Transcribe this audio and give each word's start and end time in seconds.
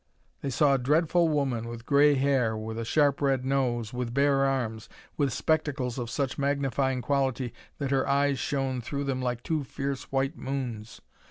They 0.41 0.49
saw 0.49 0.73
a 0.73 0.77
dreadful 0.79 1.29
woman 1.29 1.67
with 1.67 1.85
gray 1.85 2.15
hair, 2.15 2.57
with 2.57 2.79
a 2.79 2.83
sharp 2.83 3.21
red 3.21 3.45
nose, 3.45 3.93
with 3.93 4.15
bare 4.15 4.45
arms, 4.45 4.89
with 5.15 5.31
spectacles 5.31 5.99
of 5.99 6.09
such 6.09 6.39
magnifying 6.39 7.03
quality 7.03 7.53
that 7.77 7.91
her 7.91 8.09
eyes 8.09 8.39
shone 8.39 8.81
through 8.81 9.03
them 9.03 9.21
like 9.21 9.43
two 9.43 9.63
fierce 9.63 10.11
white 10.11 10.35
moons. 10.35 11.01